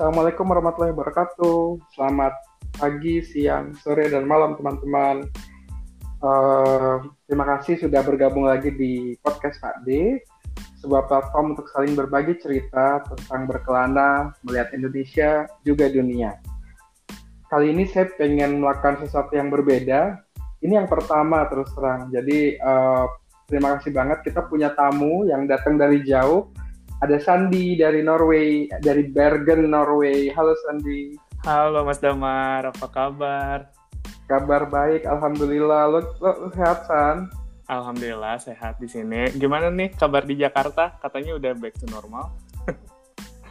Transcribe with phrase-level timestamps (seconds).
[0.00, 1.76] Assalamualaikum warahmatullahi wabarakatuh.
[1.92, 2.32] Selamat
[2.80, 5.28] pagi, siang, sore, dan malam teman-teman.
[6.24, 10.16] Uh, terima kasih sudah bergabung lagi di podcast Pak D,
[10.80, 16.40] sebuah platform untuk saling berbagi cerita tentang berkelana, melihat Indonesia, juga dunia.
[17.52, 20.16] Kali ini saya pengen melakukan sesuatu yang berbeda.
[20.64, 22.08] Ini yang pertama terus terang.
[22.08, 23.04] Jadi uh,
[23.52, 26.48] terima kasih banget kita punya tamu yang datang dari jauh
[27.00, 30.28] ada Sandi dari Norway, dari Bergen, Norway.
[30.36, 31.16] Halo Sandi.
[31.48, 33.72] Halo Mas Damar, apa kabar?
[34.28, 35.88] Kabar baik, alhamdulillah.
[35.88, 37.32] Lo, lo sehat San?
[37.72, 39.32] Alhamdulillah sehat di sini.
[39.32, 41.00] Gimana nih kabar di Jakarta?
[41.00, 42.36] Katanya udah back to normal.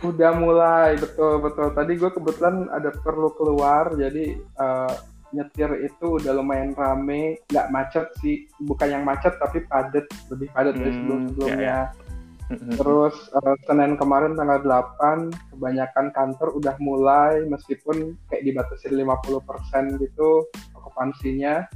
[0.10, 1.74] udah mulai, betul betul.
[1.74, 4.94] Tadi gue kebetulan ada perlu keluar, jadi uh,
[5.34, 10.78] nyetir itu udah lumayan rame, nggak macet sih, bukan yang macet tapi padat, lebih padat
[10.78, 11.58] hmm, dari sebelum sebelumnya.
[11.58, 12.09] Ya, ya
[12.50, 20.50] Terus uh, Senin kemarin tanggal 8 kebanyakan kantor udah mulai meskipun kayak dibatasi 50% gitu
[20.74, 21.70] okupansinya.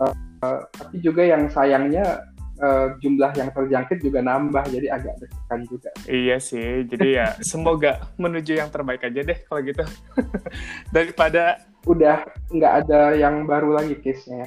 [0.00, 0.14] Uh,
[0.46, 2.24] uh, tapi juga yang sayangnya
[2.62, 5.32] uh, jumlah yang terjangkit juga nambah jadi agak deg
[5.68, 5.90] juga.
[6.08, 6.86] Iya sih.
[6.88, 9.84] Jadi ya semoga menuju yang terbaik aja deh kalau gitu.
[10.94, 14.46] Daripada udah nggak ada yang baru lagi case-nya.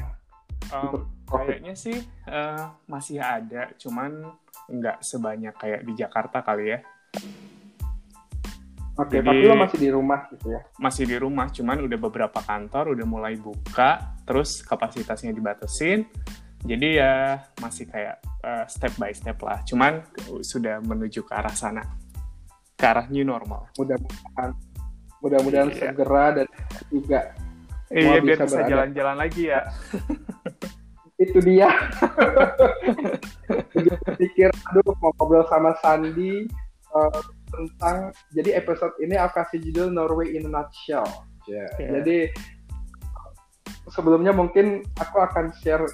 [0.72, 4.28] Um, kayaknya sih uh, masih ada, cuman
[4.68, 6.80] nggak sebanyak kayak di Jakarta kali ya.
[9.00, 10.62] Oke, Jadi, tapi lo masih di rumah gitu ya?
[10.76, 16.06] Masih di rumah, cuman udah beberapa kantor udah mulai buka, terus kapasitasnya dibatasin.
[16.62, 19.64] Jadi ya masih kayak uh, step by step lah.
[19.66, 20.06] Cuman
[20.44, 21.82] sudah menuju ke arah sana,
[22.78, 23.72] ke arah new normal.
[23.80, 24.50] Mudah-mudahan,
[25.23, 25.80] mudah-mudahan iya.
[25.80, 26.48] segera dan
[26.92, 27.22] juga.
[27.92, 29.66] Iya, biar bisa jalan-jalan lagi ya.
[31.22, 31.69] itu dia
[34.19, 36.50] pikir aduh mau ngobrol sama Sandi
[36.98, 37.21] uh,
[37.54, 41.05] tentang jadi episode ini aku kasih judul Norway in a nutshell
[41.45, 41.70] yeah.
[41.77, 42.02] yeah.
[42.02, 42.17] jadi
[43.93, 45.86] sebelumnya mungkin aku akan share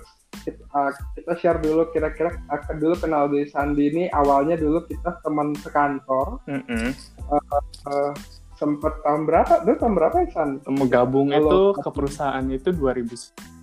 [0.47, 5.19] kita, uh, kita share dulu kira-kira akan dulu kenal dari Sandi ini awalnya dulu kita
[5.27, 6.89] teman sekantor mm -hmm.
[7.27, 7.61] uh,
[7.91, 8.11] uh,
[8.55, 10.49] sempat tahun berapa dulu tahun berapa ya San?
[10.87, 13.56] Gabung itu ke perusahaan itu 2000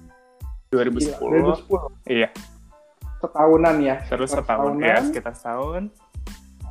[0.74, 1.22] 2010.
[1.70, 2.10] 2010.
[2.10, 2.28] Iya.
[3.22, 3.96] Setahunan ya.
[4.10, 5.82] Terus setahun ya, sekitar setahun.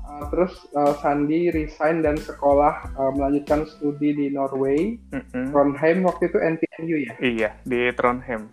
[0.03, 5.49] Uh, terus uh, Sandi resign dan sekolah uh, melanjutkan studi di Norway, mm-hmm.
[5.49, 7.13] Trondheim waktu itu NTNU ya?
[7.23, 8.51] Iya di Trondheim.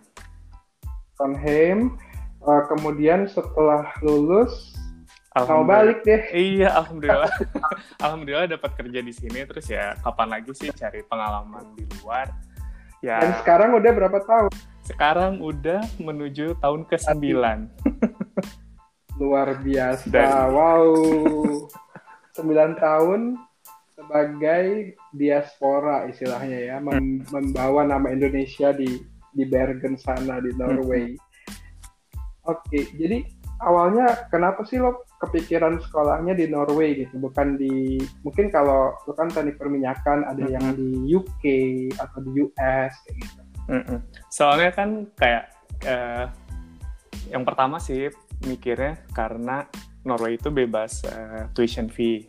[1.19, 1.99] Trondheim.
[2.41, 4.73] Uh, kemudian setelah lulus
[5.37, 6.21] mau balik deh.
[6.33, 7.31] Iya, alhamdulillah.
[8.03, 12.27] alhamdulillah dapat kerja di sini terus ya kapan lagi sih cari pengalaman di luar.
[13.01, 13.21] Ya.
[13.21, 14.51] Dan sekarang udah berapa tahun?
[14.91, 17.23] Sekarang udah menuju tahun ke-9.
[19.15, 20.05] Luar biasa.
[20.11, 20.51] Dan...
[20.51, 20.91] Wow.
[22.35, 23.35] 9 tahun
[23.91, 28.87] sebagai diaspora istilahnya ya, mem membawa nama Indonesia di
[29.35, 31.15] di Bergen sana di Norway.
[32.47, 33.21] Oke, okay, jadi
[33.61, 39.29] awalnya kenapa sih lo kepikiran sekolahnya di Norway gitu, bukan di mungkin kalau lo kan
[39.29, 41.43] teknik perminyakan ada yang di UK
[41.99, 43.50] atau di US kayak gitu.
[43.71, 43.99] Mm-mm.
[44.27, 45.55] Soalnya kan kayak
[45.87, 46.27] uh,
[47.31, 48.11] yang pertama sih
[48.43, 49.63] mikirnya karena
[50.03, 52.27] Norway itu bebas uh, tuition fee.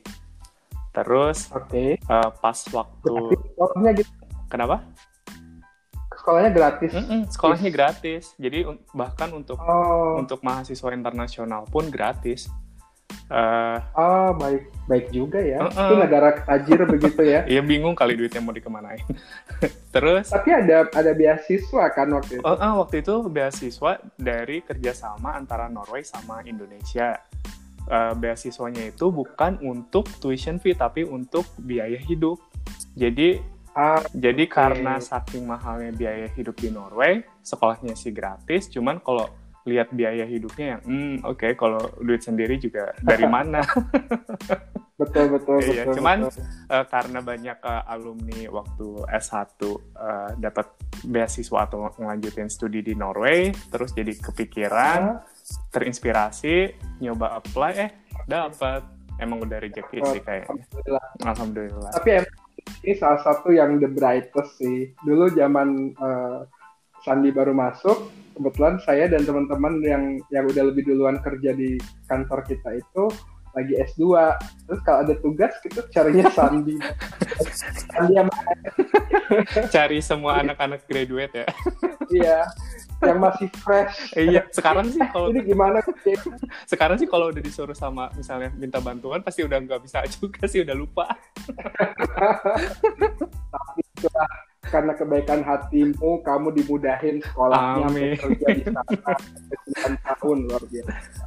[0.92, 1.98] Terus okay.
[2.06, 4.12] uh, pas waktu sekolahnya gitu.
[4.47, 4.86] Kenapa?
[6.12, 6.92] Sekolahnya gratis.
[6.94, 8.25] Mm-mm, sekolahnya gratis.
[8.38, 8.62] Jadi
[8.94, 10.20] bahkan untuk oh.
[10.20, 12.47] untuk mahasiswa internasional pun gratis.
[13.30, 15.62] Uh, oh baik baik juga ya.
[15.62, 15.88] Uh -uh.
[15.88, 17.40] Itu negara tajir begitu ya?
[17.52, 19.02] Iya bingung kali duitnya mau dikemanain.
[19.94, 20.30] Terus.
[20.30, 22.44] Tapi ada ada beasiswa kan waktu itu?
[22.44, 27.18] Uh, uh, waktu itu beasiswa dari kerjasama antara Norway sama Indonesia.
[27.82, 32.38] Uh, beasiswanya itu bukan untuk tuition fee tapi untuk biaya hidup.
[32.94, 34.52] Jadi Ah, jadi okay.
[34.52, 38.68] karena saking mahalnya biaya hidup di Norway, sekolahnya sih gratis.
[38.68, 39.32] Cuman kalau
[39.62, 43.62] lihat biaya hidupnya yang hmm oke okay, kalau duit sendiri juga dari mana?
[45.03, 46.47] Betul betul iya betul, cuman betul.
[46.70, 52.94] Uh, karena banyak uh, alumni waktu S1 uh, eh, dapat beasiswa atau ngelanjutin studi di
[52.94, 55.19] Norway terus jadi kepikiran
[55.75, 57.91] terinspirasi nyoba apply eh
[58.31, 58.87] dapat
[59.19, 60.62] emang udah rezeki oh, sih kayaknya.
[60.62, 61.05] Alhamdulillah.
[61.26, 62.35] alhamdulillah tapi emang
[62.82, 64.91] ini salah satu yang the brightest sih.
[65.03, 66.47] Dulu zaman uh,
[67.03, 71.78] Sandi baru masuk kebetulan saya dan teman-teman yang yang udah lebih duluan kerja di
[72.10, 73.04] kantor kita itu
[73.52, 74.02] lagi S2
[74.66, 76.76] terus kalau ada tugas kita carinya Sandi
[77.92, 78.16] Sandi
[79.70, 81.46] cari semua anak-anak graduate ya
[82.10, 82.38] iya
[83.02, 84.14] yang masih fresh.
[84.14, 85.82] iya, sekarang sih kalau Ini gimana?
[86.70, 90.62] sekarang sih kalau udah disuruh sama misalnya minta bantuan pasti udah nggak bisa juga sih
[90.62, 91.10] udah lupa.
[93.50, 94.30] Tapi itulah
[94.62, 98.14] karena kebaikan hatimu, kamu dimudahin sekolahnya Amin.
[98.14, 98.82] kerja di sana.
[98.87, 101.25] 9 tahun luar biasa.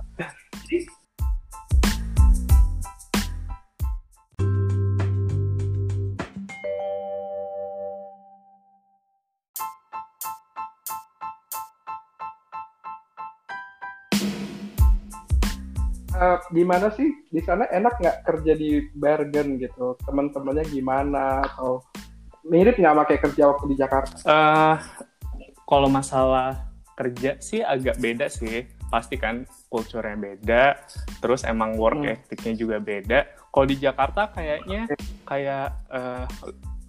[16.15, 21.83] Eh, gimana sih di sana enak nggak kerja di Bergen gitu teman-temannya gimana atau
[22.45, 24.77] mirip nggak pakai kerja waktu di Jakarta eh
[25.65, 28.63] kalau masalah kerja sih agak beda sih.
[28.87, 30.63] Pasti kan culture-nya beda,
[31.19, 32.13] terus emang work Hmm.
[32.15, 33.27] ethic-nya juga beda.
[33.51, 34.87] Kalau di Jakarta kayaknya
[35.27, 36.25] kayak eh,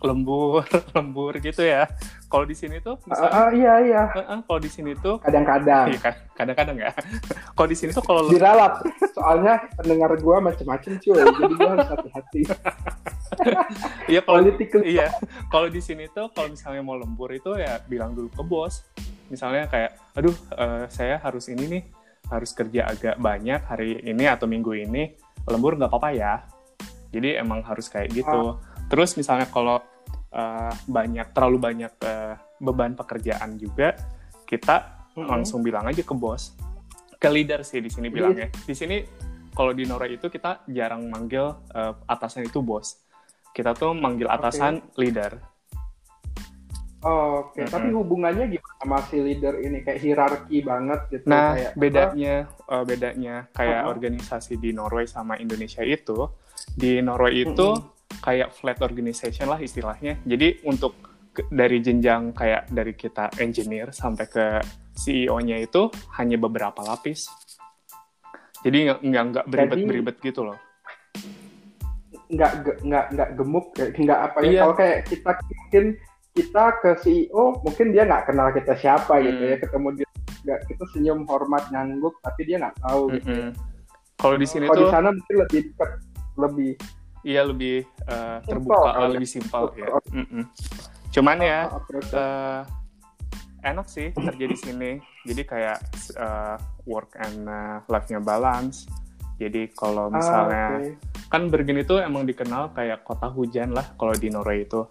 [0.04, 0.64] lembur,
[0.96, 1.88] lembur gitu ya.
[2.26, 4.02] Kalau di sini tuh Ah, misalnya ah, iya iya.
[4.12, 5.86] Eh, eh, kalau di sini tuh kadang-kadang.
[5.88, 6.90] Iya, kad- kadang-kadang ya.
[7.56, 8.82] kalau di sini tuh kalau diralat.
[9.14, 11.16] Soalnya pendengar gua macem-macem cuy.
[11.16, 12.42] Jadi gua harus hati-hati.
[14.06, 14.38] Iya kalau
[14.86, 15.10] iya.
[15.50, 18.86] Kalau di sini tuh kalau misalnya mau lembur itu ya bilang dulu ke bos.
[19.26, 21.82] Misalnya kayak aduh eh, saya harus ini nih.
[22.30, 25.18] Harus kerja agak banyak hari ini atau minggu ini.
[25.46, 26.34] Lembur nggak apa-apa ya.
[27.10, 29.82] Jadi emang harus kayak gitu terus misalnya kalau
[30.30, 33.94] eh, banyak terlalu banyak eh, beban pekerjaan juga
[34.44, 35.26] kita Mm-mm.
[35.26, 36.54] langsung bilang aja ke bos
[37.16, 38.96] ke leader sih di sini Jadi- bilangnya di sini
[39.56, 43.00] kalau di Norway itu kita jarang manggil eh, atasan itu bos
[43.50, 45.36] kita tuh manggil atasan leader
[47.06, 47.70] Oh, Oke, Mm-mm.
[47.70, 51.78] tapi hubungannya gimana sama si leader ini kayak hierarki banget gitu nah kayak apa?
[51.78, 52.34] bedanya
[52.66, 53.92] eh, bedanya kayak Uh-uh.
[53.94, 56.26] organisasi di Norway sama Indonesia itu
[56.74, 57.68] di Norway itu
[58.26, 60.98] kayak flat organization lah istilahnya jadi untuk
[61.46, 64.46] dari jenjang kayak dari kita engineer sampai ke
[64.98, 65.86] CEO-nya itu
[66.18, 67.30] hanya beberapa lapis
[68.66, 70.58] jadi nggak nggak nggak beribet beribet gitu loh
[72.26, 74.60] nggak nggak nggak gemuk kayak nggak apa ya Iya.
[74.66, 75.84] kalau kayak kita mungkin
[76.34, 79.52] kita ke CEO mungkin dia nggak kenal kita siapa gitu Hmm.
[79.54, 80.08] ya ketemu dia
[80.42, 83.30] nggak kita senyum hormat ngangguk tapi dia nggak tahu gitu.
[83.30, 83.50] Mm-mm.
[84.16, 85.90] Kalau di sini Kalau di sana mungkin lebih dekat
[86.36, 86.70] lebih
[87.26, 89.10] iya lebih eh, Simpel terbuka, kali ya.
[89.10, 89.88] lebih simpel ya.
[90.14, 90.42] Mm-mm.
[91.10, 91.60] Cuman ya
[92.14, 92.60] eh,
[93.66, 94.90] enak sih kerja di sini.
[95.26, 95.78] Jadi kayak
[96.14, 96.56] eh,
[96.86, 98.86] work and eh, life-nya balance.
[99.36, 101.28] Jadi kalau Ah, misalnya oke.
[101.28, 104.86] kan Bergen itu emang dikenal kayak kota hujan lah kalau di Norway itu.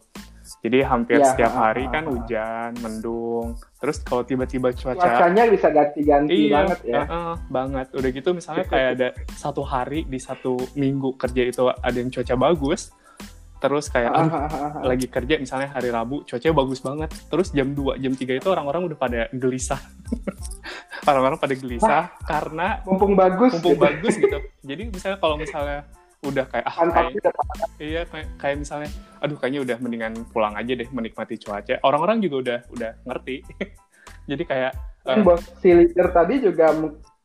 [0.62, 3.58] Jadi hampir Ya, setiap hari kan hujan, mendung.
[3.82, 7.88] Terus kalau tiba-tiba cuaca cuacanya bisa ganti-ganti iya, banget ya uh-uh, banget.
[7.96, 12.36] Udah gitu misalnya kayak ada satu hari di satu minggu kerja itu ada yang cuaca
[12.38, 12.94] bagus,
[13.58, 17.74] terus kayak Ah, ah, ah, lagi kerja misalnya hari Rabu cuacanya bagus banget, terus jam
[17.74, 19.82] 2, jam 3 itu orang-orang udah pada gelisah.
[21.10, 23.86] orang-orang pada gelisah karena mumpung bagus mumpung gitu.
[23.86, 24.38] bagus gitu.
[24.66, 25.86] Jadi misalnya kalau misalnya
[26.24, 27.12] udah kayak ah kayak,
[27.82, 28.90] iya kayak, kayak misalnya
[29.20, 31.82] aduh kayaknya udah mendingan pulang aja deh menikmati cuaca.
[31.84, 33.44] Orang-orang juga udah udah ngerti.
[34.30, 34.74] Jadi kayak
[35.06, 36.74] Kan bos si leader tadi juga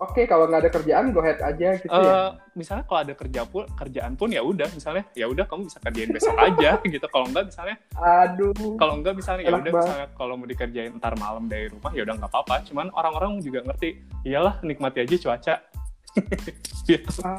[0.01, 2.13] oke kalau nggak ada kerjaan go ahead aja gitu ya.
[2.13, 5.81] Eh, misalnya kalau ada kerja pun kerjaan pun ya udah misalnya ya udah kamu bisa
[5.81, 7.07] kerjain besok aja gitu.
[7.09, 8.53] Kalau enggak misalnya aduh.
[8.77, 12.15] Kalau enggak misalnya ya udah misalnya kalau mau dikerjain ntar malam dari rumah ya udah
[12.21, 12.55] nggak apa-apa.
[12.69, 13.89] Cuman orang-orang juga ngerti
[14.29, 15.55] iyalah nikmati aja cuaca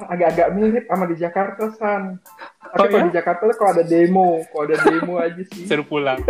[0.08, 2.18] agak-agak mirip sama di Jakarta san.
[2.72, 3.08] Tapi Oh, kalau ya?
[3.12, 5.64] di Jakarta tuh kalau ada demo kalau ada demo aja sih.
[5.68, 6.20] Seru pulang.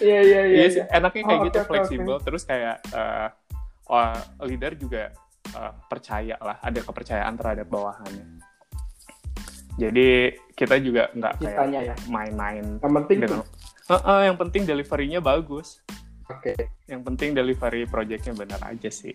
[0.00, 2.16] Iya iya iya iya sih enaknya kayak Oh, gitu oke, fleksibel.
[2.24, 2.80] Terus kayak
[3.84, 5.12] wah, leader juga
[5.52, 8.40] eh, percaya lah ada kepercayaan terhadap bawahannya.
[9.76, 11.94] Jadi kita juga nggak kayak ya.
[12.08, 13.44] main-main yang penting tuh.
[13.44, 13.44] Dengan
[13.92, 15.84] Heeh, yang penting delivery-nya bagus.
[16.32, 16.56] Oke.
[16.88, 19.12] Yang penting delivery projectnya benar aja sih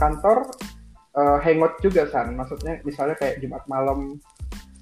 [0.00, 0.48] kantor
[1.12, 4.16] eh, hangout juga san maksudnya misalnya kayak Jumat malam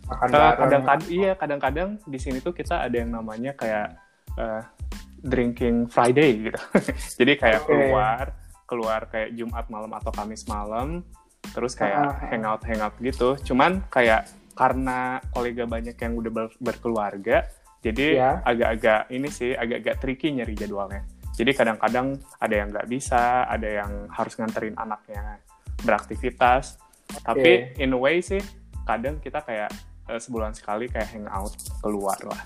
[0.07, 3.99] makan Eh, bareng kadang-kadang iya kadang-kadang di sini tuh kita ada yang namanya kayak
[4.39, 4.63] eh,
[5.21, 6.61] drinking Friday gitu
[7.21, 7.69] jadi kayak Oke.
[7.69, 8.25] keluar
[8.65, 11.03] keluar kayak Jumat malam atau Kamis malam
[11.51, 12.15] terus kayak ah.
[12.31, 17.47] hangout hangout gitu cuman kayak karena kolega banyak yang udah ber- berkeluarga
[17.79, 18.31] jadi Iya.
[18.43, 21.07] agak-agak ini sih agak-agak tricky nyari jadwalnya
[21.39, 25.39] jadi kadang-kadang ada yang nggak bisa ada yang harus nganterin anaknya
[25.87, 26.83] beraktivitas
[27.23, 28.43] tapi in a way sih
[28.83, 29.71] kadang kita kayak
[30.11, 32.43] eh, sebulan sekali kayak hangout keluar lah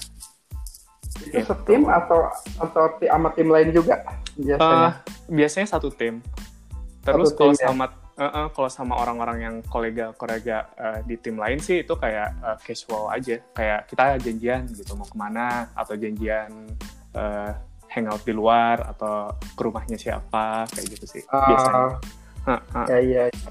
[1.21, 1.45] itu Gitu.
[1.45, 4.01] setim atau atau sama tim lain juga
[4.35, 4.93] biasanya Eh,
[5.31, 6.25] biasanya satu tim.
[7.03, 7.67] Terus Satu kalau tim, ya?
[7.69, 7.85] sama
[8.17, 12.59] eh, eh, kalau sama orang-orang yang kolega-kolega eh, di tim lain sih itu kayak eh,
[12.65, 13.39] casual aja.
[13.55, 16.51] Kayak kita janjian gitu mau ke mana atau janjian
[17.15, 17.51] eh,
[17.93, 21.87] hangout di luar atau ke rumahnya siapa kayak gitu sih biasanya.
[21.87, 21.91] Ah,
[22.43, 22.87] Hah, hah.
[22.91, 23.23] ya iya.
[23.31, 23.51] iya.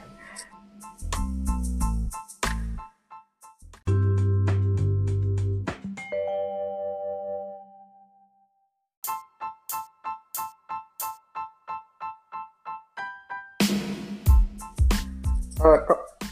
[15.61, 15.79] Eh,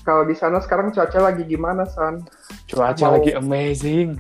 [0.02, 2.26] kalau di sana sekarang cuaca lagi gimana, San?
[2.66, 4.18] Cuaca Mau- lagi amazing.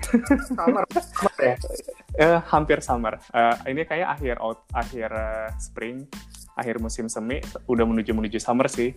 [0.53, 1.55] Summer, summer ya?
[2.19, 3.15] Eh, hampir summer.
[3.31, 6.03] Eh, ini kayak akhir out, akhir eh, spring,
[6.51, 8.91] akhir musim semi, udah menuju menuju summer sih.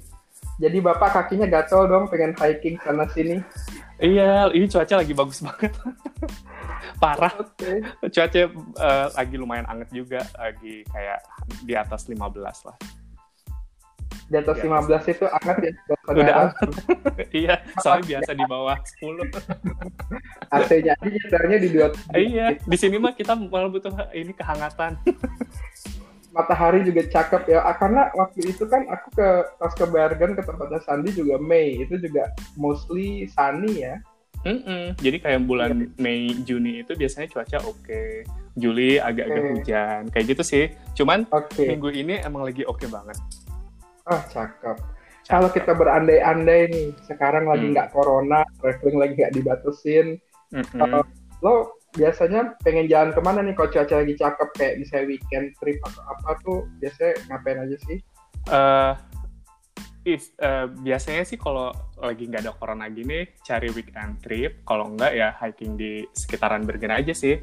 [0.59, 3.39] Jadi bapak kakinya gatel dong pengen hiking sana sini.
[4.03, 5.71] Iya, ini cuaca lagi bagus banget.
[7.03, 7.31] Parah.
[7.39, 7.87] Oke.
[8.11, 11.23] Cuaca eh, lagi lumayan anget juga, lagi kayak
[11.63, 12.19] di atas 15
[12.67, 12.77] lah.
[14.33, 14.89] Di atas atas.
[14.89, 15.73] 15 itu hangat ya.
[15.77, 15.97] Iya.
[16.09, 16.69] Udah anget.
[17.45, 19.29] iya, soalnya biasa di bawah 10.
[20.57, 21.87] AC-nya aja nyetarnya di dua.
[22.17, 24.97] iya, di sini mah kita malah butuh ini kehangatan.
[26.37, 27.61] Matahari juga cakep ya.
[27.61, 29.29] Ah, karena waktu itu kan aku ke
[29.61, 31.85] pas ke Bergen ke tempatnya Sandi juga Mei.
[31.85, 34.01] Itu juga mostly sunny ya.
[34.43, 34.97] Mm-mm.
[34.97, 38.25] Jadi kayak bulan Mei, Juni itu biasanya cuaca oke.
[38.57, 39.53] Juli agak-agak Oke.
[39.61, 40.03] hujan.
[40.13, 40.65] Kayak gitu sih.
[40.97, 41.69] Cuman Oke.
[41.69, 43.17] minggu ini emang lagi oke banget.
[44.07, 44.77] Ah, cakep.
[45.23, 47.75] Kalau kita berandai-andai nih, sekarang lagi Hmm.
[47.79, 50.19] nggak corona, traveling lagi nggak dibatasin,
[50.53, 50.83] Mm-mm.
[50.83, 51.05] Uh,
[51.41, 55.79] lo biasanya pengen jalan ke mana nih kalau cuaca lagi cakep kayak misalnya weekend trip
[55.85, 57.99] atau apa tuh biasanya ngapain aja sih?
[58.49, 58.93] Eh,
[60.09, 65.13] if, eh, biasanya sih kalau lagi nggak ada corona gini cari weekend trip kalau nggak
[65.15, 67.39] ya hiking di sekitaran Bergen aja sih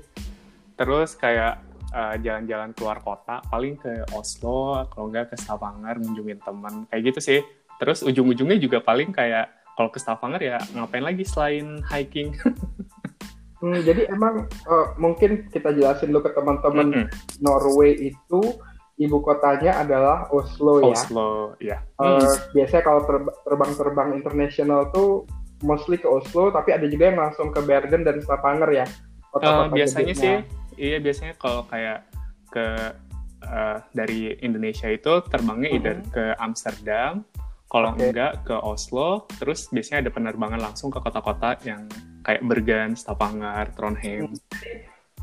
[0.75, 6.86] terus kayak eh, jalan-jalan keluar kota paling ke Oslo kalau nggak ke Stavanger ngunjungin teman
[6.88, 7.39] kayak gitu sih
[7.77, 12.34] terus ujung-ujungnya juga paling kayak kalau ke Stavanger ya ngapain lagi selain hiking
[13.60, 17.08] Hmm, jadi emang uh, mungkin kita jelasin dulu ke teman-teman Mm-mm.
[17.43, 18.55] Norway itu
[18.96, 20.96] ibu kotanya adalah Oslo ya.
[20.96, 21.29] Oslo
[21.60, 22.55] ya Uh, Hmm.
[22.55, 25.27] biasanya kalau terb- terbang-terbang internasional tuh
[25.60, 28.88] mostly ke Oslo, tapi ada juga yang langsung ke Bergen dan Stavanger ya.
[28.88, 30.24] Eh, Kota-kota biasanya gedenya.
[30.24, 30.36] sih,
[30.79, 32.07] iya biasanya kalau kayak
[32.50, 32.95] ke
[33.39, 35.77] eh, dari Indonesia itu terbangnya Mhm.
[35.79, 37.24] either ke Amsterdam,
[37.71, 38.12] kalau Oke.
[38.12, 41.88] enggak ke Oslo, terus biasanya ada penerbangan langsung ke kota-kota yang
[42.25, 44.36] kayak Bergen, Stavanger, Trondheim.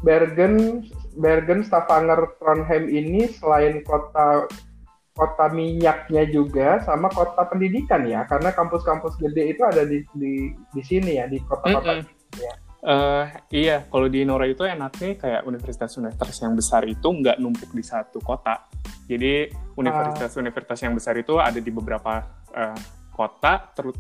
[0.01, 0.87] Bergen,
[1.17, 4.49] Bergen, Stavanger, Trondheim ini selain kota
[5.17, 10.83] kota minyaknya juga sama kota pendidikan ya, karena kampus-kampus gede itu ada di di, di
[10.85, 12.01] sini ya di kota-kota.
[12.01, 12.65] Mm-mm.
[12.87, 17.83] Eh, iya, kalau di Norway itu enaknya kayak universitas-universitas yang besar itu nggak numpuk di
[17.83, 18.63] satu kota.
[19.11, 22.23] Jadi universitas-universitas yang besar itu ada di beberapa
[22.55, 22.79] eh,
[23.11, 23.99] kota, terus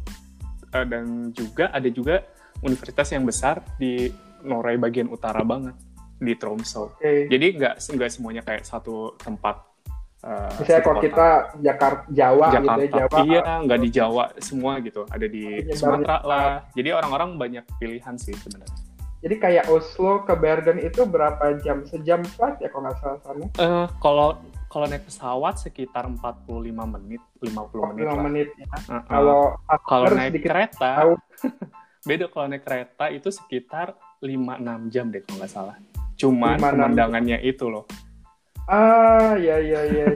[0.71, 2.23] eh, dan juga ada juga
[2.62, 4.07] universitas yang besar di
[4.47, 5.75] Norway bagian utara banget
[6.23, 6.95] di Tromsø.
[6.95, 7.26] Oke.
[7.26, 9.65] Jadi nggak nggak semuanya kayak satu tempat.
[10.26, 11.28] Eh, Misalnya kalau kita
[11.62, 13.26] Jakarta, Jawa gitu ya, Jakarta, Jawa.
[13.30, 16.50] iya nggak di Jawa semua gitu, ada di Penyebarnya Sumatera lah.
[16.75, 18.87] Jadi orang-orang banyak pilihan sih sebenarnya.
[19.26, 21.83] Jadi kayak Oslo ke Bergen itu berapa jam?
[21.88, 23.47] Sejam flight ya kalau nggak salah sana?
[23.59, 24.38] Eh, kalau
[24.71, 28.16] kalau naik pesawat sekitar 45 menit, 50 menit 45 lah.
[28.23, 28.66] menit ya.
[28.71, 29.02] Uh-uh.
[29.09, 29.40] Kalau
[29.83, 30.90] kalau after naik sedikit kereta,
[32.09, 35.75] beda kalau naik kereta itu sekitar 5-6 jam deh kalau nggak salah.
[36.21, 37.85] Cuman 5-6 pemandangannya itu loh.
[38.66, 40.06] Ah, ya ya ya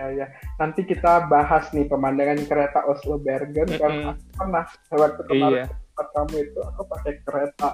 [0.00, 0.26] ya ya.
[0.56, 4.16] Nanti kita bahas nih pemandangan kereta Oslo Bergen karena Mm-mm.
[4.16, 4.64] aku pernah
[4.96, 6.04] waktu kemarin Iya.
[6.16, 7.70] kamu itu aku pakai kereta.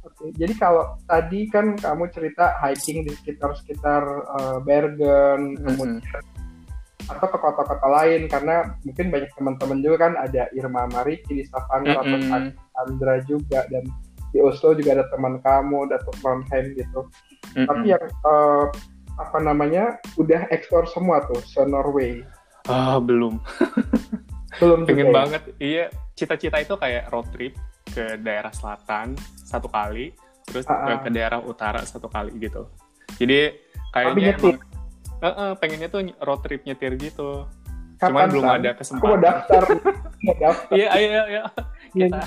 [0.00, 4.02] Oke, jadi kalau tadi kan kamu cerita hiking di sekitar-sekitar
[4.38, 6.24] eh, Bergen, kemudian
[7.10, 11.98] atau ke kota-kota lain karena mungkin banyak teman-teman juga kan ada Irma Mariki di Stavanger
[12.06, 12.54] atau Mm-mm.
[12.54, 13.82] Sandra juga dan
[14.30, 17.10] di Oslo juga ada teman kamu, ada Trondheim gitu.
[17.58, 17.66] Mm-mm.
[17.66, 18.64] Tapi yang eh,
[19.20, 22.24] apa namanya udah ekspor semua tuh se Norway.
[22.68, 23.36] Ah, belum.
[24.58, 25.16] Belum Pengen juga ya?
[25.16, 25.42] banget.
[25.60, 25.84] Iya,
[26.16, 27.54] cita-cita itu kayak road trip
[27.86, 30.12] ke daerah selatan satu kali,
[30.44, 31.00] terus ke, ah.
[31.00, 32.66] ke daerah utara satu kali gitu.
[33.20, 33.54] Jadi
[33.92, 34.60] kayaknya emang-
[35.20, 37.44] Eh-eh, pengennya tuh road trip nyetir gitu.
[38.00, 39.20] Kapan, Cuman belum ada Aku mau kesempatan.
[39.20, 39.62] daftar.
[40.24, 40.72] mau daftar.
[40.72, 41.42] Iya, ayo, ayo.
[41.92, 42.20] Kita.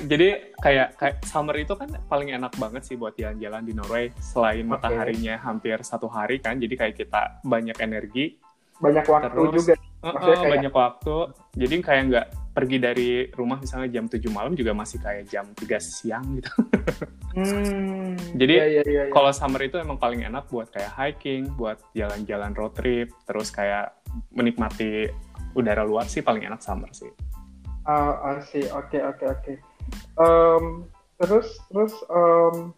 [0.00, 4.08] Jadi kayak kayak summer itu kan paling enak banget sih buat jalan-jalan di Norway.
[4.20, 4.72] Selain Oke.
[4.72, 8.40] mataharinya hampir satu hari kan, jadi kayak kita banyak energi,
[8.80, 9.74] Banyak waktu Terus, juga.
[9.76, 11.16] Eh-eh, Maksudnya kayak- banyak waktu.
[11.52, 15.76] Jadi kayak nggak pergi dari rumah misalnya jam 7 malam juga masih kayak jam 3
[15.78, 16.50] siang gitu.
[17.30, 19.14] Hmm, Jadi, iya, iya, iya, iya.
[19.14, 23.94] Kalau summer itu emang paling enak buat kayak hiking, buat jalan-jalan road trip, terus kayak
[24.34, 25.06] menikmati
[25.54, 27.06] udara luar sih paling enak summer sih.
[27.86, 28.66] Ah, I see.
[28.74, 29.52] Oke, oke, oke.
[30.16, 30.64] Em,
[31.16, 32.74] terus, terus em,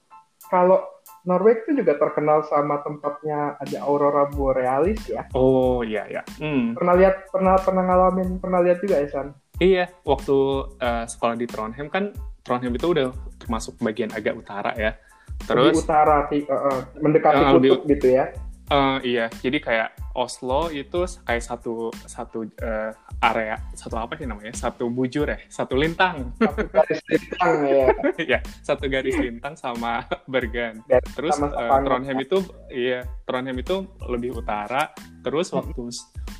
[0.48, 0.82] kalau
[1.22, 5.22] Norway itu juga terkenal sama tempatnya ada aurora borealis ya.
[5.32, 6.22] Oh iya ya.
[6.36, 6.74] Hmm.
[6.74, 9.28] Pernah lihat, pernah pernah ngalamin, pernah lihat juga ya San?
[9.62, 10.36] Iya, waktu
[10.82, 12.10] eh, sekolah di Trondheim kan
[12.42, 14.98] Trondheim itu udah termasuk bagian agak utara ya.
[15.46, 18.24] Lebih Terus utara, ti- eh, eh, mendekati Ah, lebih- kutub gitu ya.
[18.64, 24.52] Eh, iya, jadi kayak Oslo itu kayak satu satu eh, area satu apa sih namanya?
[24.52, 26.36] Satu bujur ya, satu lintang.
[26.36, 27.86] Satu garis lintang ya.
[28.36, 30.84] ya, satu garis lintang sama Bergen.
[30.84, 31.82] Dan Terus sama Stavanger.
[31.82, 32.38] Trondheim itu
[32.68, 34.92] iya, Trondheim itu lebih utara.
[35.20, 35.64] Terus Hmm.
[35.64, 35.82] waktu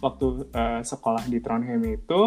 [0.00, 2.21] waktu eh, sekolah di Trondheim itu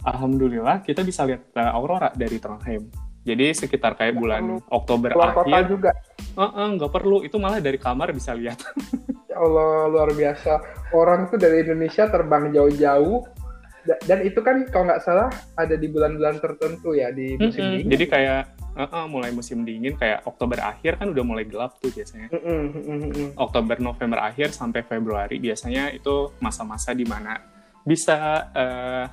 [0.00, 2.88] alhamdulillah kita bisa lihat eh, aurora dari Trondheim.
[3.20, 5.90] Jadi sekitar kayak bulan Oktober keluar kota akhir, juga.
[6.16, 7.20] eh, eh, nggak perlu.
[7.20, 8.58] Itu malah dari kamar bisa lihat.
[9.32, 10.52] Allah, luar biasa.
[10.90, 13.22] Orang tuh dari Indonesia terbang jauh-jauh.
[13.80, 17.74] Da- Dan itu kan kalau nggak salah ada di bulan-bulan tertentu ya di musim Mm-mm.
[17.80, 17.88] dingin.
[17.88, 18.42] Jadi kayak
[18.76, 22.28] eh, eh, mulai musim dingin kayak Oktober akhir kan udah mulai gelap tuh biasanya.
[22.28, 23.28] Mm-mm, mm-mm.
[23.34, 27.40] Oktober November akhir sampai Februari biasanya itu masa-masa di mana
[27.80, 28.18] bisa
[28.52, 29.04] eh,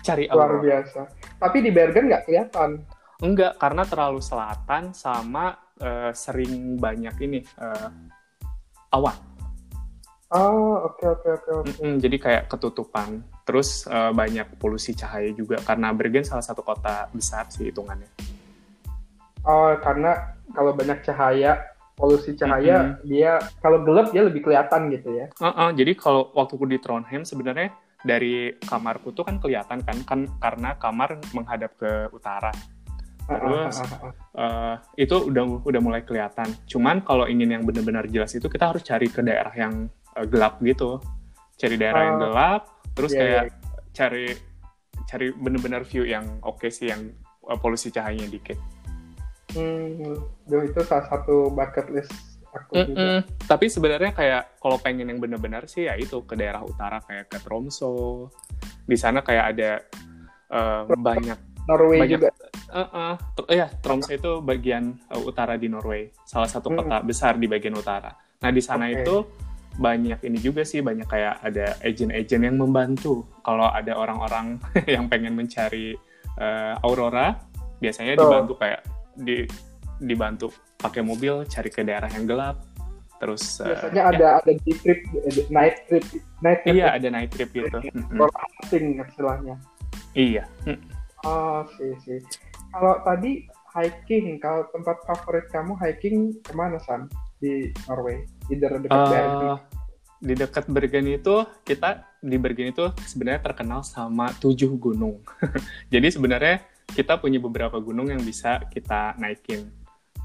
[0.00, 0.62] cari Luar aurora.
[0.62, 1.00] biasa.
[1.42, 2.70] Tapi di Bergen nggak kelihatan.
[3.16, 7.88] Enggak, karena terlalu selatan sama eh, sering banyak ini eh,
[8.94, 9.34] awan.
[10.34, 11.70] Oh, oke oke oke oke.
[11.70, 13.22] Mm-mm, jadi kayak ketutupan.
[13.46, 18.10] Terus eh, banyak polusi cahaya juga karena Bergen salah satu kota besar sih hitungannya.
[19.46, 21.62] Oh, karena kalau banyak cahaya,
[21.94, 25.30] polusi cahaya, dia kalau gelap dia lebih kelihatan gitu ya.
[25.38, 27.70] Uh-uh, jadi kalau waktu di Trondheim sebenarnya
[28.02, 32.50] dari kamarku tuh kan kelihatan kan kan karena kamar menghadap ke utara.
[33.26, 33.82] Terus
[34.34, 36.50] eh, itu udah udah mulai kelihatan.
[36.66, 40.58] Cuman kalau ingin yang benar-benar jelas itu kita harus cari ke daerah yang eh, gelap
[40.60, 40.98] gitu.
[41.56, 42.22] Cari daerah yang Oh.
[42.28, 43.44] gelap, terus Iya, kayak
[43.92, 44.26] cari
[45.06, 47.12] cari benar-benar view yang oke sih yang
[47.46, 48.58] eh, polusi cahayanya dikit.
[49.54, 52.12] Hmm, itu salah satu bucket list
[52.52, 52.92] aku juga.
[52.92, 53.18] Mm-mm.
[53.46, 57.38] Tapi sebenarnya kayak kalau pengen yang benar-benar sih ya itu ke daerah utara kayak ke
[57.40, 58.28] Tromso.
[58.84, 59.70] Di sana kayak ada
[60.50, 62.10] eh, banyak Norway Banyak.
[62.18, 62.30] juga.
[62.66, 66.82] Uh, uh, tr- iya, Tromsø itu bagian uh, utara di Norway, salah satu Hmm.
[66.82, 68.14] kota besar di bagian utara.
[68.42, 69.02] Nah di sana Oke.
[69.02, 69.16] itu
[69.76, 73.28] banyak ini juga sih, banyak kayak ada agent-agent yang membantu.
[73.44, 74.56] Kalau ada orang-orang
[74.94, 75.92] yang pengen mencari
[76.40, 77.36] uh, aurora,
[77.80, 78.24] biasanya Betul.
[78.24, 78.80] dibantu kayak
[79.16, 79.38] di
[79.96, 82.56] dibantu pakai mobil cari ke daerah yang gelap.
[83.16, 86.04] Terus uh, Biasanya ya, ada ada di trip, eh, night trip,
[86.44, 87.78] night trip iya ada night trip gitu.
[87.92, 88.28] Mm-mm.
[88.28, 89.56] hunting istilahnya.
[90.12, 90.44] Iya.
[90.68, 90.80] Mm.
[91.24, 92.20] Oh, sih sih.
[92.76, 97.08] Kalau tadi hiking, kalau tempat favorit kamu hiking ke mana San
[97.38, 98.24] di Norway?
[98.48, 99.28] Either dekat Bergen.
[99.46, 99.58] Eh,
[100.16, 105.20] di dekat Bergen itu kita di Bergen itu sebenarnya terkenal sama tujuh gunung.
[105.92, 106.64] Jadi sebenarnya
[106.96, 109.68] kita punya beberapa gunung yang bisa kita naikin.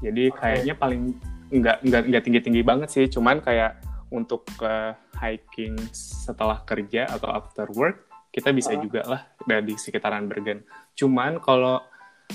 [0.02, 0.38] Jadi Oke.
[0.40, 1.14] kayaknya paling
[1.52, 7.28] nggak nggak nggak tinggi tinggi banget sih, cuman kayak untuk ke hiking setelah kerja atau
[7.32, 8.80] after work kita bisa Ah.
[8.80, 10.64] juga lah dari sekitaran Bergen.
[10.96, 11.84] Cuman kalau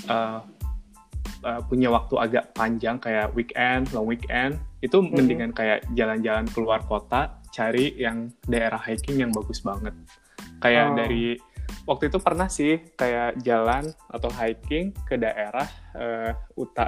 [0.05, 0.39] eh,
[1.41, 5.09] eh, punya waktu agak panjang kayak weekend, long weekend, itu Mhm.
[5.09, 9.93] mendingan kayak jalan-jalan keluar kota, cari yang daerah hiking yang bagus banget.
[10.57, 10.95] Kayak Oh.
[10.95, 11.23] dari
[11.83, 16.85] waktu itu pernah sih kayak jalan atau hiking ke daerah eh, uta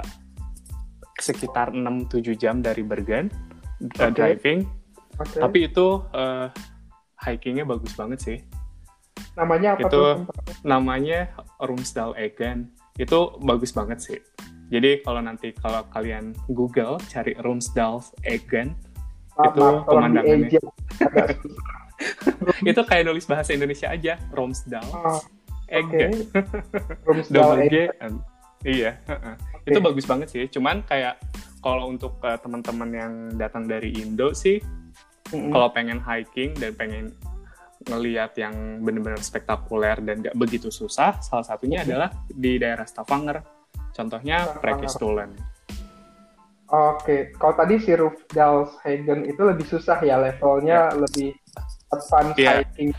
[1.16, 3.28] sekitar 6-7 jam dari Bergen
[3.80, 4.12] eh, Oke.
[4.12, 4.64] driving,
[5.16, 5.36] Oke.
[5.36, 6.46] tapi itu eh,
[7.20, 8.38] hikingnya bagus banget sih
[9.34, 10.14] Namanya apa itu- tuh?
[10.62, 14.18] namanya Rumsdal Egen itu bagus banget sih
[14.70, 17.34] jadi kalau nanti kalau kalian Google cari
[18.22, 18.78] Egen
[19.34, 20.60] Maaf, itu maaf, pemandangannya.
[22.70, 24.16] itu kayak nulis bahasa Indonesia aja
[27.28, 27.90] double G Egg.
[28.00, 28.22] and-
[28.62, 28.96] iya.
[29.54, 29.68] Oke.
[29.68, 31.20] itu bagus banget sih cuman kayak
[31.60, 34.58] kalau untuk eh, teman-teman yang datang dari Indo sih
[35.30, 35.52] Mm-mm.
[35.52, 37.12] kalau pengen hiking dan pengen
[37.80, 41.86] ngeliat yang benar-benar spektakuler dan gak begitu susah, salah satunya Mhm.
[41.88, 43.40] adalah di daerah Stavanger.
[43.90, 44.60] Contohnya Stavanger.
[44.62, 45.30] Prekestolen.
[46.70, 51.34] Oke, kalau tadi si Rufdalshagen itu lebih susah ya levelnya lebih
[51.90, 52.62] advance Iya.
[52.62, 52.94] hiking.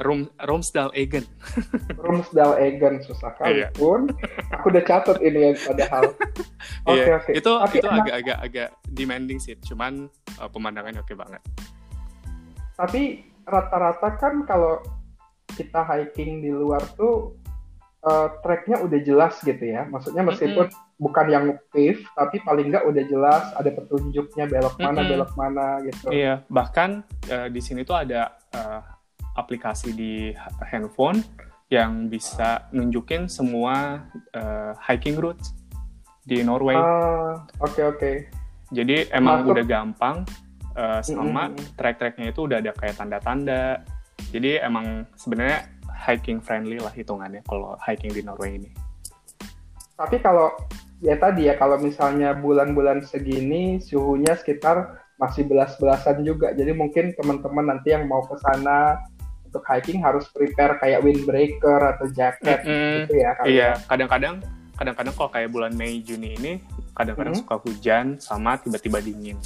[0.00, 1.26] Rum, Romsdal Egen.
[2.00, 3.68] Rumsdalegen susah kali Iya.
[3.76, 4.08] pun.
[4.56, 6.02] Aku udah catat ini ya padahal.
[6.88, 7.30] Oke Iya, oke.
[7.36, 10.08] Itu Tapi itu agak-agak agak demanding sih, cuman
[10.40, 11.42] uh, pemandangannya oke banget.
[12.72, 13.02] Tapi
[13.44, 14.80] rata-rata kan kalau
[15.52, 17.36] kita hiking di luar tuh
[18.02, 19.86] uh, tracknya udah jelas gitu ya.
[19.88, 21.00] Maksudnya meskipun mm -hmm.
[21.00, 25.10] bukan yang pave, tapi paling nggak udah jelas ada petunjuknya belok mana mm -hmm.
[25.10, 26.06] belok mana gitu.
[26.10, 28.80] Iya, bahkan uh, di sini tuh ada uh,
[29.38, 31.22] aplikasi di handphone
[31.72, 34.04] yang bisa nunjukin semua
[34.36, 35.56] uh, hiking routes
[36.22, 36.76] di Norway.
[36.76, 37.72] Oke uh, oke.
[37.72, 38.14] Okay, okay.
[38.72, 39.52] Jadi emang Masuk.
[39.56, 40.16] udah gampang
[40.76, 41.72] uh, sama mm -hmm.
[41.76, 43.84] track-tracknya itu udah ada kayak tanda-tanda.
[44.32, 48.70] Jadi emang sebenarnya hiking friendly lah hitungannya kalau hiking di Norway ini.
[49.94, 50.50] Tapi kalau
[51.04, 56.50] ya tadi ya kalau misalnya bulan-bulan segini suhunya sekitar masih belas-belasan juga.
[56.56, 58.98] Jadi mungkin teman-teman nanti yang mau ke sana
[59.46, 62.92] untuk hiking harus prepare kayak windbreaker atau jaket mm -hmm.
[63.04, 63.30] gitu ya.
[63.44, 64.40] Iya, kadang-kadang
[64.80, 66.52] kadang-kadang kalau kayak bulan Mei Juni ini
[66.96, 67.52] kadang-kadang mm -hmm.
[67.52, 69.36] suka hujan sama tiba-tiba dingin.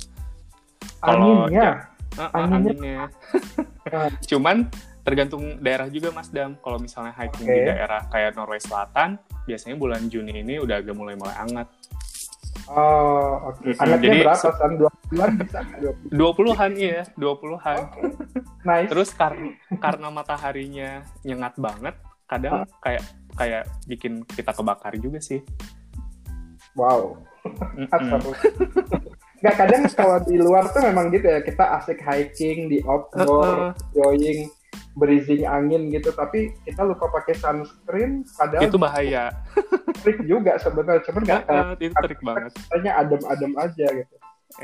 [1.02, 2.54] Kalau anginnya, ya, uh, uh, anginnya.
[2.56, 3.65] anginnya.
[4.30, 4.66] Cuman
[5.06, 6.58] tergantung daerah juga Mas Dam.
[6.58, 7.54] Kalau misalnya hiking okay.
[7.54, 11.68] di daerah kayak Norway Selatan, biasanya bulan Juni ini udah agak mulai-mulai hangat.
[12.66, 13.62] Oh, oke.
[13.62, 13.72] Okay.
[13.78, 14.42] Hangatnya Jadi, berapa?
[14.42, 14.72] San?
[14.74, 15.58] Dua puluhan bisa
[16.10, 17.78] Dua puluhan iya, dua puluhan.
[17.94, 18.10] Okay.
[18.66, 18.88] Nice.
[18.90, 19.38] Terus kar
[19.78, 21.94] karena mataharinya nyengat banget,
[22.26, 22.68] kadang huh?
[22.82, 23.06] kayak
[23.38, 25.44] kayak bikin kita kebakar juga sih.
[26.74, 27.22] Wow.
[27.78, 29.14] Mm -mm.
[29.46, 33.70] Gak kadang kalau di luar tuh memang gitu ya kita asik hiking di outdoor, uh
[33.70, 33.72] -uh.
[33.94, 34.50] jogging
[34.96, 39.24] berizing angin gitu tapi kita lupa pakai sunscreen padahal itu bahaya
[40.02, 44.14] trik juga sebenarnya cuman nggak uh, itu trik banget katanya adem-adem aja gitu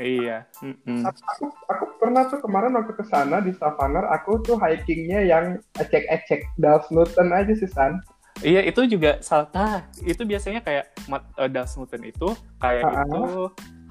[0.01, 1.05] iya mm-hmm.
[1.05, 5.45] aku aku pernah tuh kemarin waktu ke sana di Stavanger aku tuh hikingnya yang
[5.77, 8.01] ecek-ecek Dalsnuten aja sih San
[8.41, 9.45] Iya itu juga salah.
[9.53, 10.89] Nah, itu biasanya kayak
[11.37, 13.05] uh, Dalsnuten itu kayak uh-huh.
[13.05, 13.21] itu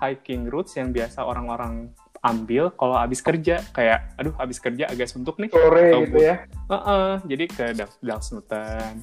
[0.03, 5.39] hiking routes yang biasa orang-orang ambil kalau habis kerja kayak aduh habis kerja agak suntuk
[5.39, 5.51] nih.
[5.51, 6.47] Sore gitu ya.
[6.67, 7.65] Uh -uh, jadi ke
[8.03, 8.99] Dalsnutan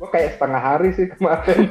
[0.00, 1.68] gue kayak setengah hari sih kemarin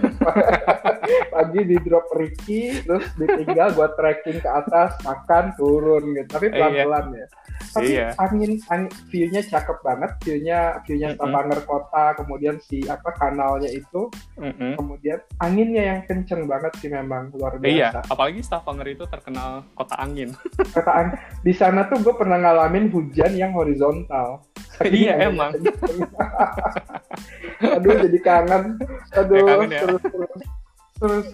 [1.33, 6.77] pagi di drop Ricky terus ditinggal buat trekking ke atas makan turun gitu tapi pelan
[6.77, 7.17] pelan iya.
[7.17, 7.27] ya
[7.73, 8.07] tapi iya.
[8.21, 11.65] angin, angin view-nya cakep banget view-nya view-nya mm -hmm.
[11.65, 14.71] kota kemudian si apa kanalnya itu mm -hmm.
[14.77, 19.97] kemudian anginnya yang kenceng banget sih memang luar biasa iya apalagi Stavanger itu terkenal kota
[19.97, 20.37] angin
[20.77, 24.45] kota angin di sana tuh gue pernah ngalamin hujan yang horizontal
[24.87, 25.51] iya emang
[27.75, 28.63] aduh jadi kangen
[29.11, 29.81] aduh ya, kangen ya?
[29.83, 30.31] terus, terus
[30.99, 31.25] terus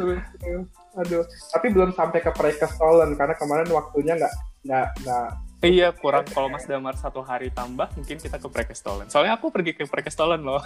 [0.42, 4.34] terus aduh tapi belum sampai ke Prekestolen karena kemarin waktunya nggak
[4.66, 5.30] nggak nggak
[5.66, 9.10] Iya, kurang kalau Mas Damar satu hari tambah, mungkin kita ke Prekestolen.
[9.10, 10.62] Soalnya aku pergi ke Prekestolen loh.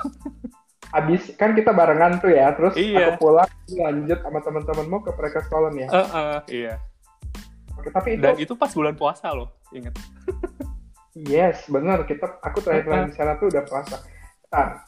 [0.97, 3.15] Abis kan kita barengan tuh ya, terus iya.
[3.15, 5.87] aku pulang lanjut sama teman-temanmu ke Prekestolen ya.
[5.87, 6.75] Uh, uh, iya.
[7.79, 8.23] Oke, tapi itu...
[8.27, 9.95] Dan itu pas bulan puasa loh, inget.
[11.15, 12.05] Yes, bener.
[12.05, 13.07] Kita, aku terakhir uh, uh.
[13.09, 13.97] di sana tuh udah puasa.
[14.49, 14.81] Nah,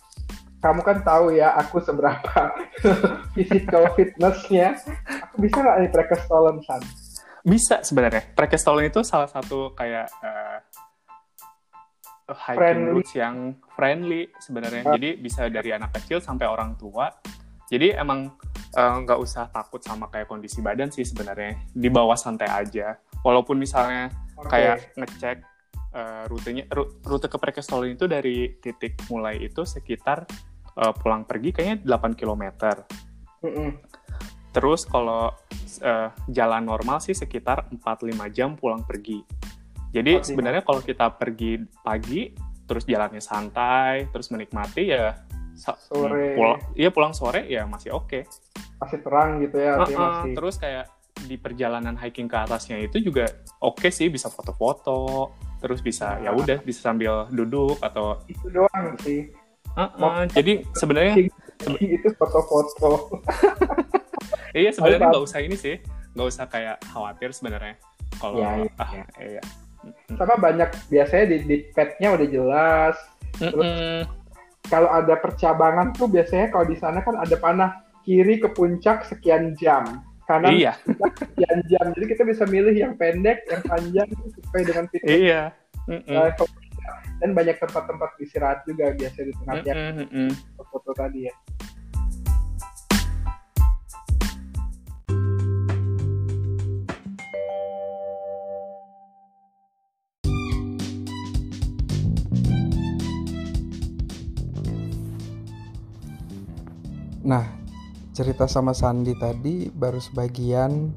[0.62, 2.54] kamu kan tahu ya aku seberapa
[3.34, 4.78] physical fitnessnya.
[5.30, 6.82] Aku bisa nggak nih Prekestolen, San?
[7.42, 8.22] Bisa sebenarnya.
[8.38, 10.62] Prekestolen itu salah satu kayak uh,
[12.30, 12.92] hiking friendly.
[12.94, 13.36] routes yang
[13.74, 14.84] friendly sebenarnya.
[14.86, 14.94] Uh.
[14.96, 17.10] Jadi bisa dari anak kecil sampai orang tua.
[17.72, 18.28] Jadi emang
[18.76, 21.56] eh, nggak uh, usah takut sama kayak kondisi badan sih sebenarnya.
[21.72, 23.00] Di bawah santai aja.
[23.24, 24.50] Walaupun misalnya okay.
[24.52, 25.38] kayak ngecek
[25.96, 26.68] uh, rutenya
[27.06, 30.28] rute ke Prekestolen itu dari titik mulai itu sekitar
[30.80, 32.44] uh, pulang pergi kayaknya 8 km.
[33.42, 33.70] Mm -mm.
[34.52, 35.32] Terus kalau
[35.84, 39.24] uh, jalan normal sih sekitar 4-5 jam pulang pergi.
[39.92, 42.32] Jadi oh, sebenarnya kalau kita pergi pagi,
[42.64, 45.20] terus jalannya santai, terus menikmati ya
[45.56, 46.36] sore.
[46.36, 48.08] Pulang, iya pulang sore ya masih oke.
[48.08, 48.24] Okay.
[48.80, 49.76] Masih terang gitu ya.
[49.76, 50.32] Uh -uh, masih...
[50.36, 50.86] Terus kayak
[51.28, 53.30] di perjalanan hiking ke atasnya itu juga
[53.62, 58.98] oke okay sih bisa foto-foto, terus bisa ya udah bisa sambil duduk atau itu doang
[59.06, 59.30] sih
[59.72, 61.32] Uh, uh, jadi sebenarnya
[61.80, 63.24] itu foto-foto.
[64.58, 65.80] iya sebenarnya nggak usah ini sih,
[66.12, 67.80] nggak usah kayak khawatir sebenarnya.
[68.20, 68.72] Kalau ya, iya.
[68.76, 68.92] ah,
[69.24, 69.44] iya.
[70.20, 72.96] Sama banyak biasanya di, di petnya udah jelas.
[73.40, 74.00] Terus mm -mm.
[74.68, 79.56] kalau ada percabangan tuh biasanya kalau di sana kan ada panah kiri ke puncak sekian
[79.56, 80.74] jam kanan iya.
[81.20, 81.86] sekian jam.
[81.92, 85.12] Jadi kita bisa milih yang pendek, yang panjang sesuai dengan fitur.
[85.12, 85.42] Iya.
[85.92, 86.30] Mm -mm.
[87.22, 90.30] Dan banyak tempat-tempat istirahat juga biasa di tengahnya mm -hmm.
[90.58, 91.36] foto tadi ya
[107.22, 107.61] Nah,
[108.12, 110.92] cerita sama Sandi tadi baru sebagian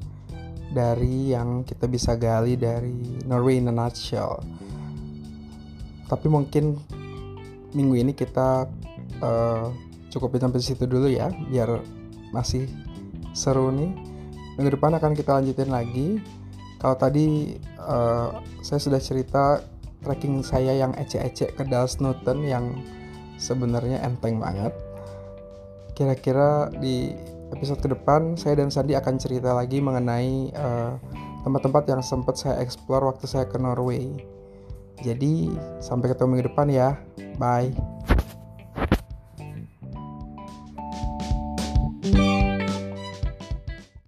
[0.75, 4.43] dari yang kita bisa gali dari Norway in a Nutshell.
[6.05, 6.75] Tapi mungkin
[7.71, 8.67] minggu ini kita
[9.23, 9.65] uh,
[10.11, 11.79] cukupin sampai situ dulu ya biar
[12.35, 12.67] masih
[13.31, 13.91] seru nih.
[14.59, 16.19] Minggu depan akan kita lanjutin lagi.
[16.79, 19.63] Kalau tadi uh, saya sudah cerita
[20.03, 22.75] tracking saya yang ecek-ecek ke Dallas Newton yang
[23.39, 24.75] sebenarnya enteng banget
[25.95, 27.15] kira-kira di
[27.55, 30.93] episode ke depan saya dan Sandi akan cerita lagi mengenai eh,
[31.47, 34.11] tempat-tempat yang sempat saya explore waktu saya ke Norway.
[35.03, 36.99] Jadi sampai ketemu minggu depan ya.
[37.39, 37.94] Bye